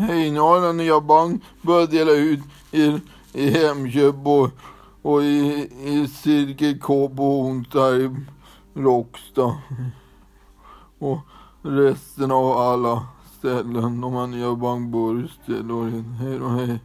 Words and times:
Hej, 0.00 0.30
nu 0.30 0.40
har 0.40 0.60
den 0.60 0.76
nya 0.76 1.00
bank 1.00 1.42
börjat 1.62 1.90
dela 1.90 2.12
ut 2.12 2.40
i, 2.70 3.00
i 3.32 3.50
Hemköp 3.50 4.26
och, 4.26 4.50
och 5.02 5.22
i, 5.22 5.68
i 5.84 6.08
Cirkel 6.08 6.78
K 6.78 7.08
på 7.08 7.40
onsdag 7.40 7.96
i 7.96 8.16
Råcksta. 8.74 9.54
Och 10.98 11.18
resten 11.62 12.30
av 12.30 12.58
alla 12.58 13.06
ställen. 13.38 14.00
De 14.00 14.12
har 14.12 14.26
nya 14.26 14.54
bankburgsställen. 14.54 16.04
Hej 16.04 16.38
då, 16.38 16.48
hej. 16.48 16.78